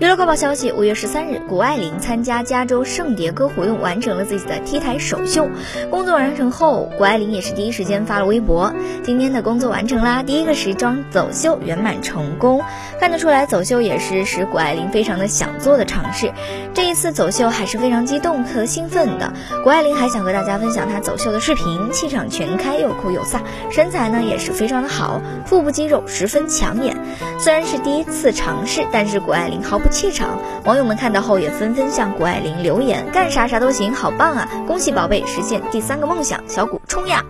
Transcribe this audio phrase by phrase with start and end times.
[0.00, 5.48] 娱乐快报消息：五月十三日，谷爱凌参加加州圣迭戈活动，完成了自己的 T 台首秀。
[5.88, 8.74] 工作完成后，谷爱凌也是第一时间发了微博
[9.04, 12.60] ：“今天的工作完成啦，第一个时装走秀圆满成功。”
[12.98, 16.32] 看得出来，走秀也是使谷爱凌非常的想做的尝试。
[16.74, 19.32] 这一次走秀还是非常激动和兴奋的。
[19.62, 23.38] 谷爱凌还想和大家分享她走秀的视频，气场全开，又酷又飒，
[23.70, 26.96] 身材呢也是非常的好，腹部肌肉十分抢眼。
[27.38, 30.38] 虽然是第一次尝试，但是谷爱凌毫不怯场。
[30.64, 34.48] 网友们看到后也纷纷向谷爱凌留言：“干啥啥都行，好棒啊！
[34.66, 37.24] 恭喜宝贝实现第三个梦想，小谷冲呀！”